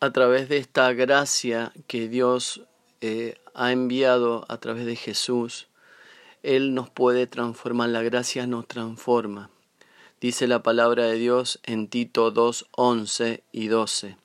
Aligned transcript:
a 0.00 0.10
través 0.12 0.48
de 0.48 0.58
esta 0.58 0.92
gracia 0.92 1.72
que 1.86 2.08
Dios 2.08 2.62
eh, 3.00 3.36
ha 3.54 3.72
enviado 3.72 4.44
a 4.48 4.58
través 4.58 4.84
de 4.84 4.94
Jesús, 4.94 5.68
Él 6.42 6.74
nos 6.74 6.90
puede 6.90 7.26
transformar, 7.26 7.88
la 7.88 8.02
gracia 8.02 8.46
nos 8.46 8.66
transforma. 8.66 9.50
Dice 10.20 10.46
la 10.46 10.62
palabra 10.62 11.04
de 11.06 11.14
Dios 11.14 11.60
en 11.62 11.88
Tito 11.88 12.30
2, 12.30 12.66
11 12.72 13.42
y 13.52 13.68
12. 13.68 14.16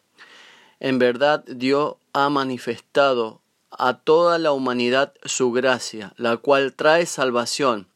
En 0.80 1.00
verdad 1.00 1.46
Dios 1.46 1.96
ha 2.12 2.30
manifestado 2.30 3.42
a 3.72 4.00
toda 4.00 4.38
la 4.40 4.52
humanidad 4.52 5.14
su 5.24 5.52
gracia, 5.52 6.14
la 6.18 6.38
cual 6.38 6.74
trae 6.74 7.06
salvación, 7.06 7.88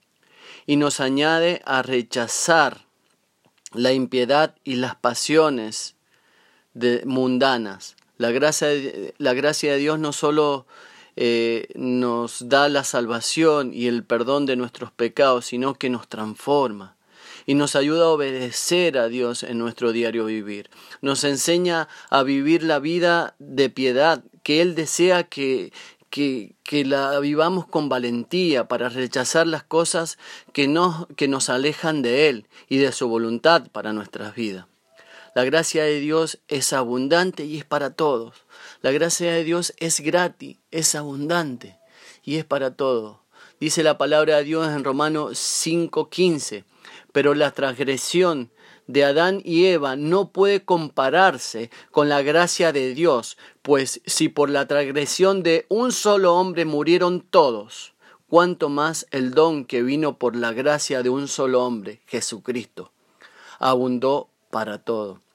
y 0.66 0.78
nos 0.78 1.02
añade 1.02 1.62
a 1.66 1.82
rechazar 1.82 2.86
la 3.74 3.92
impiedad 3.92 4.56
y 4.64 4.76
las 4.76 4.96
pasiones 4.96 5.97
de, 6.78 7.04
mundanas. 7.06 7.96
La 8.18 8.32
gracia, 8.32 8.70
la 9.18 9.34
gracia 9.34 9.74
de 9.74 9.78
Dios 9.80 10.00
no 10.00 10.12
solo 10.12 10.66
eh, 11.16 11.70
nos 11.76 12.48
da 12.48 12.70
la 12.70 12.84
salvación 12.84 13.74
y 13.74 13.88
el 13.88 14.04
perdón 14.04 14.46
de 14.46 14.56
nuestros 14.56 14.92
pecados, 14.92 15.48
sino 15.48 15.74
que 15.74 15.90
nos 15.90 16.08
transforma 16.08 16.96
y 17.48 17.56
nos 17.56 17.76
ayuda 17.76 18.06
a 18.06 18.10
obedecer 18.10 19.00
a 19.00 19.08
Dios 19.08 19.42
en 19.42 19.58
nuestro 19.58 19.92
diario 19.92 20.26
vivir. 20.26 20.70
Nos 21.02 21.24
enseña 21.24 21.88
a 22.10 22.22
vivir 22.22 22.62
la 22.62 22.78
vida 22.80 23.36
de 23.40 23.70
piedad 23.70 24.24
que 24.44 24.62
Él 24.62 24.76
desea 24.76 25.24
que, 25.24 25.72
que, 26.12 26.56
que, 26.64 26.86
la 26.86 27.20
vivamos 27.20 27.66
con 27.66 27.90
valentía 27.90 28.68
para 28.68 28.90
rechazar 28.90 29.48
las 29.48 29.64
cosas 29.64 30.20
que, 30.54 30.68
no, 30.68 31.08
que 31.16 31.28
nos 31.28 31.50
alejan 31.50 32.02
de 32.02 32.30
Él 32.30 32.46
y 32.70 32.78
de 32.78 32.92
su 32.92 33.08
voluntad 33.08 33.68
para 33.72 33.94
nuestras 33.94 34.36
vidas. 34.36 34.66
La 35.38 35.44
gracia 35.44 35.84
de 35.84 36.00
Dios 36.00 36.40
es 36.48 36.74
abundante 36.74 37.46
y 37.46 37.60
es 37.60 37.64
para 37.64 37.92
todos. 37.92 38.34
La 38.82 38.90
gracia 38.90 39.32
de 39.32 39.44
Dios 39.44 39.72
es 39.78 40.00
gratis, 40.00 40.58
es 40.72 40.96
abundante 40.96 41.78
y 42.24 42.38
es 42.38 42.44
para 42.44 42.74
todos. 42.74 43.18
Dice 43.60 43.84
la 43.84 44.00
palabra 44.00 44.38
de 44.38 44.46
Dios 44.46 44.68
en 44.68 44.84
Romanos 44.84 45.38
5:15 45.38 46.64
pero 47.12 47.36
la 47.36 47.52
transgresión 47.52 48.50
de 48.88 49.06
Adán 49.06 49.40
y 49.46 49.66
Eva 49.66 49.96
no 49.96 50.32
puede 50.32 50.66
compararse 50.66 51.70
con 51.92 52.10
la 52.10 52.24
gracia 52.24 52.72
de 52.72 52.96
Dios, 52.96 53.38
pues 53.62 54.02
si 54.08 54.30
por 54.30 54.50
la 54.50 54.68
transgresión 54.68 55.44
de 55.44 55.68
un 55.70 55.92
solo 55.92 56.34
hombre 56.34 56.66
murieron 56.66 57.22
todos, 57.22 57.94
cuanto 58.28 58.70
más 58.70 59.06
el 59.12 59.36
don 59.36 59.66
que 59.66 59.84
vino 59.84 60.18
por 60.18 60.36
la 60.36 60.52
gracia 60.52 61.04
de 61.04 61.12
un 61.12 61.28
solo 61.28 61.64
hombre, 61.64 62.02
Jesucristo, 62.08 62.92
abundó 63.60 64.30
para 64.50 64.80
todo. 64.80 65.27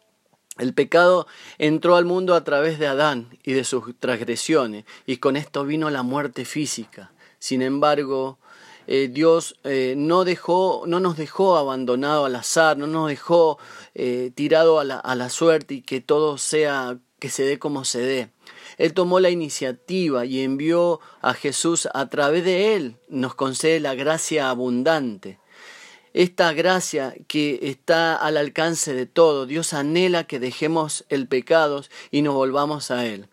El 0.62 0.74
pecado 0.74 1.26
entró 1.58 1.96
al 1.96 2.04
mundo 2.04 2.36
a 2.36 2.44
través 2.44 2.78
de 2.78 2.86
Adán 2.86 3.36
y 3.42 3.52
de 3.52 3.64
sus 3.64 3.98
transgresiones, 3.98 4.84
y 5.06 5.16
con 5.16 5.36
esto 5.36 5.64
vino 5.64 5.90
la 5.90 6.04
muerte 6.04 6.44
física. 6.44 7.10
Sin 7.40 7.62
embargo, 7.62 8.38
eh, 8.86 9.08
Dios 9.10 9.56
eh, 9.64 9.94
no, 9.96 10.24
dejó, 10.24 10.84
no 10.86 11.00
nos 11.00 11.16
dejó 11.16 11.56
abandonado 11.56 12.26
al 12.26 12.36
azar, 12.36 12.78
no 12.78 12.86
nos 12.86 13.08
dejó 13.08 13.58
eh, 13.96 14.30
tirado 14.36 14.78
a 14.78 14.84
la, 14.84 14.98
a 14.98 15.16
la 15.16 15.30
suerte 15.30 15.74
y 15.74 15.82
que 15.82 16.00
todo 16.00 16.38
sea, 16.38 16.96
que 17.18 17.28
se 17.28 17.42
dé 17.42 17.58
como 17.58 17.84
se 17.84 17.98
dé. 17.98 18.30
Él 18.78 18.94
tomó 18.94 19.18
la 19.18 19.30
iniciativa 19.30 20.24
y 20.26 20.42
envió 20.42 21.00
a 21.22 21.34
Jesús 21.34 21.88
a 21.92 22.08
través 22.08 22.44
de 22.44 22.76
él, 22.76 22.98
nos 23.08 23.34
concede 23.34 23.80
la 23.80 23.96
gracia 23.96 24.48
abundante. 24.48 25.40
Esta 26.14 26.52
gracia 26.52 27.14
que 27.26 27.58
está 27.62 28.14
al 28.14 28.36
alcance 28.36 28.92
de 28.94 29.06
todo, 29.06 29.46
Dios 29.46 29.72
anhela 29.72 30.24
que 30.24 30.38
dejemos 30.38 31.04
el 31.08 31.26
pecado 31.26 31.84
y 32.10 32.22
nos 32.22 32.34
volvamos 32.34 32.90
a 32.90 33.06
Él. 33.06 33.28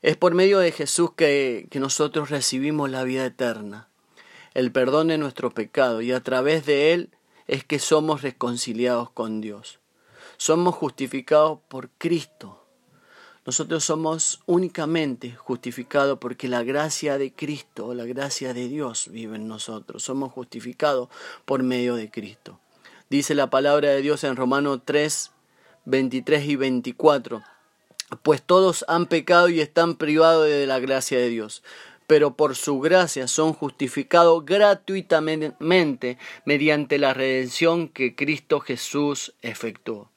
Es 0.00 0.16
por 0.16 0.34
medio 0.34 0.58
de 0.58 0.72
Jesús 0.72 1.12
que, 1.16 1.68
que 1.70 1.78
nosotros 1.78 2.30
recibimos 2.30 2.90
la 2.90 3.04
vida 3.04 3.24
eterna 3.24 3.88
el 4.54 4.70
perdón 4.70 5.08
de 5.08 5.18
nuestro 5.18 5.50
pecado 5.50 6.02
y 6.02 6.12
a 6.12 6.20
través 6.20 6.66
de 6.66 6.92
él 6.92 7.10
es 7.46 7.64
que 7.64 7.78
somos 7.78 8.22
reconciliados 8.22 9.10
con 9.10 9.40
Dios. 9.40 9.80
Somos 10.36 10.74
justificados 10.74 11.60
por 11.68 11.90
Cristo. 11.98 12.61
Nosotros 13.44 13.82
somos 13.82 14.40
únicamente 14.46 15.32
justificados 15.32 16.18
porque 16.20 16.46
la 16.46 16.62
gracia 16.62 17.18
de 17.18 17.32
Cristo, 17.32 17.92
la 17.92 18.04
gracia 18.04 18.54
de 18.54 18.68
Dios 18.68 19.08
vive 19.10 19.34
en 19.36 19.48
nosotros. 19.48 20.04
Somos 20.04 20.32
justificados 20.32 21.08
por 21.44 21.64
medio 21.64 21.96
de 21.96 22.10
Cristo. 22.10 22.60
Dice 23.10 23.34
la 23.34 23.50
palabra 23.50 23.90
de 23.90 24.00
Dios 24.00 24.22
en 24.22 24.36
Romanos 24.36 24.80
3, 24.84 25.32
23 25.86 26.44
y 26.46 26.56
24. 26.56 27.42
Pues 28.22 28.42
todos 28.42 28.84
han 28.86 29.06
pecado 29.06 29.48
y 29.48 29.60
están 29.60 29.96
privados 29.96 30.46
de 30.46 30.66
la 30.66 30.78
gracia 30.78 31.18
de 31.18 31.28
Dios 31.28 31.62
pero 32.12 32.36
por 32.36 32.56
su 32.56 32.78
gracia 32.78 33.26
son 33.26 33.54
justificados 33.54 34.44
gratuitamente 34.44 36.18
mediante 36.44 36.98
la 36.98 37.14
redención 37.14 37.88
que 37.88 38.14
Cristo 38.14 38.60
Jesús 38.60 39.32
efectuó. 39.40 40.11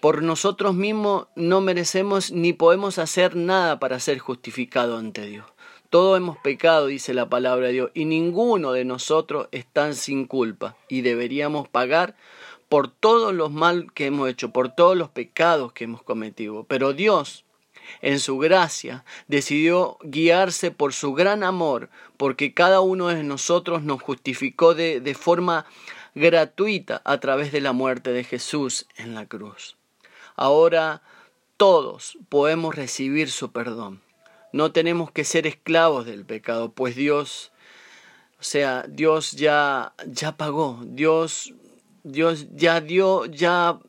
Por 0.00 0.22
nosotros 0.22 0.76
mismos 0.76 1.26
no 1.34 1.60
merecemos 1.60 2.30
ni 2.30 2.52
podemos 2.52 2.98
hacer 2.98 3.34
nada 3.34 3.80
para 3.80 3.98
ser 3.98 4.20
justificados 4.20 5.00
ante 5.00 5.26
Dios. 5.26 5.44
Todos 5.90 6.18
hemos 6.18 6.38
pecado, 6.38 6.86
dice 6.86 7.14
la 7.14 7.28
palabra 7.28 7.66
de 7.66 7.72
Dios, 7.72 7.90
y 7.94 8.04
ninguno 8.04 8.70
de 8.70 8.84
nosotros 8.84 9.48
está 9.50 9.92
sin 9.94 10.26
culpa, 10.26 10.76
y 10.88 11.00
deberíamos 11.00 11.66
pagar 11.66 12.14
por 12.68 12.88
todos 12.88 13.34
los 13.34 13.50
mal 13.50 13.92
que 13.92 14.06
hemos 14.06 14.28
hecho, 14.28 14.50
por 14.50 14.68
todos 14.68 14.96
los 14.96 15.08
pecados 15.08 15.72
que 15.72 15.84
hemos 15.84 16.02
cometido. 16.02 16.62
Pero 16.64 16.92
Dios, 16.92 17.44
en 18.00 18.20
su 18.20 18.38
gracia, 18.38 19.04
decidió 19.26 19.96
guiarse 20.02 20.70
por 20.70 20.92
su 20.92 21.12
gran 21.12 21.42
amor, 21.42 21.88
porque 22.16 22.54
cada 22.54 22.80
uno 22.80 23.08
de 23.08 23.24
nosotros 23.24 23.82
nos 23.82 24.00
justificó 24.00 24.74
de, 24.74 25.00
de 25.00 25.14
forma 25.14 25.66
gratuita 26.14 27.02
a 27.04 27.18
través 27.18 27.50
de 27.50 27.62
la 27.62 27.72
muerte 27.72 28.12
de 28.12 28.22
Jesús 28.22 28.86
en 28.96 29.14
la 29.14 29.26
cruz. 29.26 29.77
Ahora 30.38 31.02
todos 31.56 32.16
podemos 32.28 32.76
recibir 32.76 33.28
su 33.28 33.50
perdón. 33.50 34.00
No 34.52 34.70
tenemos 34.70 35.10
que 35.10 35.24
ser 35.24 35.48
esclavos 35.48 36.06
del 36.06 36.24
pecado, 36.24 36.70
pues 36.70 36.94
Dios, 36.94 37.50
o 38.38 38.44
sea, 38.44 38.84
Dios 38.88 39.32
ya, 39.32 39.94
ya 40.06 40.36
pagó, 40.36 40.80
Dios, 40.86 41.52
Dios 42.04 42.46
ya 42.54 42.80
dio, 42.80 43.26
ya 43.26 43.80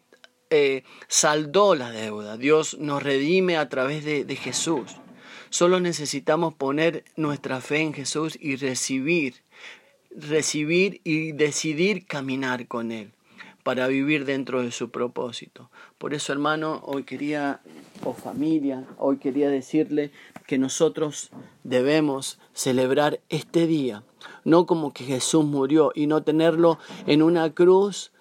eh, 0.49 0.83
saldó 1.07 1.75
la 1.75 1.91
deuda, 1.91 2.35
Dios 2.35 2.79
nos 2.79 3.03
redime 3.03 3.55
a 3.55 3.69
través 3.69 4.03
de, 4.03 4.25
de 4.25 4.35
Jesús. 4.35 4.97
Solo 5.51 5.79
necesitamos 5.79 6.55
poner 6.55 7.05
nuestra 7.15 7.61
fe 7.61 7.81
en 7.81 7.93
Jesús 7.93 8.35
y 8.41 8.55
recibir, 8.55 9.43
recibir 10.09 10.99
y 11.03 11.31
decidir 11.31 12.07
caminar 12.07 12.67
con 12.67 12.91
Él 12.91 13.13
para 13.69 13.85
vivir 13.85 14.25
dentro 14.25 14.63
de 14.63 14.71
su 14.71 14.89
propósito. 14.89 15.69
Por 15.99 16.15
eso, 16.15 16.33
hermano, 16.33 16.81
hoy 16.85 17.03
quería, 17.03 17.61
o 18.03 18.15
familia, 18.15 18.83
hoy 18.97 19.17
quería 19.17 19.47
decirle 19.47 20.11
que 20.47 20.57
nosotros 20.57 21.29
debemos 21.63 22.39
celebrar 22.51 23.19
este 23.29 23.67
día, 23.67 24.01
no 24.43 24.65
como 24.65 24.91
que 24.91 25.03
Jesús 25.03 25.45
murió 25.45 25.91
y 25.93 26.07
no 26.07 26.23
tenerlo 26.23 26.79
en 27.05 27.21
una 27.21 27.53
cruz 27.53 28.11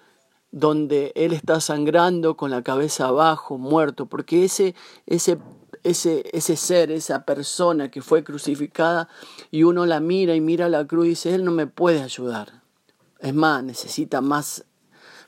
donde 0.51 1.13
Él 1.15 1.33
está 1.33 1.59
sangrando 1.61 2.37
con 2.37 2.51
la 2.51 2.61
cabeza 2.61 3.07
abajo, 3.07 3.57
muerto, 3.57 4.05
porque 4.05 4.43
ese, 4.43 4.75
ese, 5.07 5.39
ese, 5.83 6.29
ese 6.31 6.57
ser, 6.57 6.91
esa 6.91 7.25
persona 7.25 7.89
que 7.89 8.03
fue 8.03 8.23
crucificada, 8.23 9.09
y 9.49 9.63
uno 9.63 9.87
la 9.87 9.99
mira 9.99 10.35
y 10.35 10.41
mira 10.41 10.69
la 10.69 10.85
cruz 10.85 11.07
y 11.07 11.09
dice, 11.09 11.33
Él 11.33 11.43
no 11.43 11.49
me 11.49 11.65
puede 11.65 12.03
ayudar. 12.03 12.61
Es 13.19 13.33
más, 13.33 13.63
necesita 13.63 14.21
más 14.21 14.63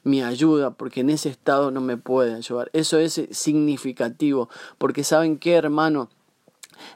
mi 0.04 0.24
ayuda, 0.24 0.72
porque 0.72 1.02
en 1.02 1.10
ese 1.10 1.30
estado 1.30 1.72
no 1.72 1.82
me 1.82 1.98
puede 1.98 2.34
ayudar. 2.34 2.70
Eso 2.74 2.98
es 2.98 3.22
significativo, 3.32 4.50
porque 4.78 5.04
¿saben 5.04 5.38
qué, 5.38 5.54
hermano? 5.54 6.10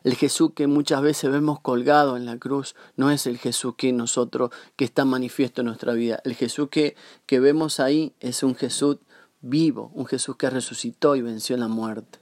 El 0.03 0.15
Jesús 0.15 0.51
que 0.55 0.67
muchas 0.67 1.01
veces 1.01 1.31
vemos 1.31 1.59
colgado 1.59 2.17
en 2.17 2.25
la 2.25 2.37
cruz 2.37 2.75
no 2.95 3.11
es 3.11 3.27
el 3.27 3.37
Jesús 3.37 3.75
que 3.77 3.93
nosotros, 3.93 4.51
que 4.75 4.85
está 4.85 5.05
manifiesto 5.05 5.61
en 5.61 5.67
nuestra 5.67 5.93
vida. 5.93 6.19
El 6.23 6.35
Jesús 6.35 6.69
que, 6.69 6.95
que 7.25 7.39
vemos 7.39 7.79
ahí 7.79 8.13
es 8.19 8.43
un 8.43 8.55
Jesús 8.55 8.97
vivo, 9.41 9.91
un 9.93 10.05
Jesús 10.05 10.37
que 10.37 10.49
resucitó 10.49 11.15
y 11.15 11.21
venció 11.21 11.55
la 11.57 11.67
muerte. 11.67 12.19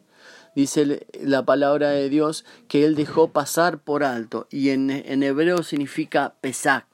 Dice 0.55 1.07
la 1.21 1.45
palabra 1.45 1.89
de 1.89 2.09
Dios 2.09 2.45
que 2.67 2.85
Él 2.85 2.95
dejó 2.95 3.29
pasar 3.29 3.79
por 3.79 4.03
alto 4.03 4.47
y 4.51 4.69
en, 4.69 4.91
en 4.91 5.23
hebreo 5.23 5.63
significa 5.63 6.35
pesac. 6.41 6.85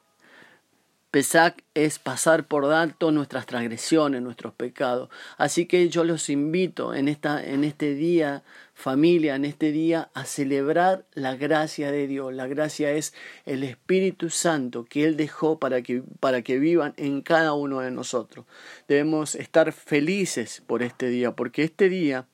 Pesac 1.11 1.63
es 1.73 1.97
pasar 1.97 2.45
por 2.45 2.65
alto 2.65 3.11
nuestras 3.11 3.45
transgresiones, 3.45 4.21
nuestros 4.21 4.53
pecados. 4.53 5.09
Así 5.37 5.65
que 5.65 5.89
yo 5.89 6.03
los 6.03 6.29
invito 6.29 6.93
en, 6.93 7.07
esta, 7.07 7.43
en 7.43 7.63
este 7.63 7.95
día 7.95 8.43
familia 8.79 9.35
en 9.35 9.43
este 9.43 9.71
día 9.71 10.09
a 10.13 10.23
celebrar 10.23 11.05
la 11.13 11.35
gracia 11.35 11.91
de 11.91 12.07
Dios. 12.07 12.33
La 12.33 12.47
gracia 12.47 12.91
es 12.91 13.13
el 13.45 13.63
Espíritu 13.63 14.29
Santo 14.29 14.85
que 14.85 15.03
Él 15.03 15.17
dejó 15.17 15.59
para 15.59 15.81
que, 15.81 16.01
para 16.19 16.41
que 16.41 16.57
vivan 16.59 16.93
en 16.95 17.21
cada 17.21 17.53
uno 17.53 17.81
de 17.81 17.91
nosotros. 17.91 18.45
Debemos 18.87 19.35
estar 19.35 19.73
felices 19.73 20.63
por 20.65 20.81
este 20.81 21.09
día, 21.09 21.33
porque 21.33 21.63
este 21.63 21.89
día 21.89 22.25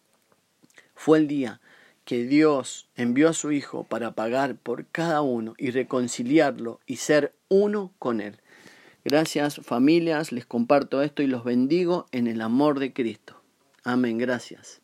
Fue 0.93 1.17
el 1.17 1.27
día 1.27 1.59
que 2.05 2.23
Dios 2.23 2.87
envió 2.95 3.29
a 3.29 3.33
su 3.33 3.51
Hijo 3.51 3.83
para 3.83 4.11
pagar 4.11 4.55
por 4.55 4.85
cada 4.85 5.21
uno 5.21 5.55
y 5.57 5.71
reconciliarlo 5.71 6.79
y 6.85 6.97
ser 6.97 7.33
uno 7.49 7.91
con 7.97 8.21
Él. 8.21 8.39
Gracias 9.07 9.57
familias, 9.61 10.31
les 10.31 10.47
comparto 10.47 11.03
esto 11.03 11.21
y 11.21 11.27
los 11.27 11.43
bendigo 11.43 12.07
en 12.11 12.25
el 12.25 12.41
amor 12.41 12.79
de 12.79 12.91
Cristo. 12.91 13.39
Amén, 13.83 14.17
gracias. 14.17 14.81